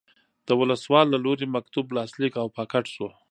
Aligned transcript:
د 0.47 0.49
ولسوال 0.61 1.05
له 1.11 1.17
لوري 1.25 1.47
مکتوب 1.55 1.85
لاسلیک 1.97 2.33
او 2.41 2.47
پاکټ 2.57 2.85
شو. 2.93 3.07